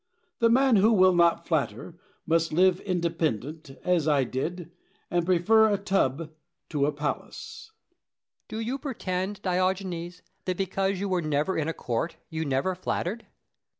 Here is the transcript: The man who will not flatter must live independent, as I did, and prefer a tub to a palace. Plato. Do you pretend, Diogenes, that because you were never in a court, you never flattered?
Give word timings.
The 0.39 0.49
man 0.49 0.77
who 0.77 0.91
will 0.93 1.13
not 1.13 1.45
flatter 1.47 1.93
must 2.25 2.51
live 2.51 2.79
independent, 2.79 3.69
as 3.83 4.07
I 4.07 4.23
did, 4.23 4.71
and 5.11 5.27
prefer 5.27 5.69
a 5.69 5.77
tub 5.77 6.31
to 6.69 6.87
a 6.87 6.91
palace. 6.91 7.71
Plato. 8.49 8.63
Do 8.63 8.67
you 8.67 8.79
pretend, 8.79 9.43
Diogenes, 9.43 10.23
that 10.45 10.57
because 10.57 10.99
you 10.99 11.07
were 11.07 11.21
never 11.21 11.55
in 11.55 11.67
a 11.67 11.73
court, 11.73 12.17
you 12.31 12.45
never 12.45 12.73
flattered? 12.73 13.27